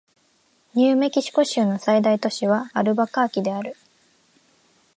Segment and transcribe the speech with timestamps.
[0.73, 3.77] ニューメキシコ州の最大都市はアルバカーキである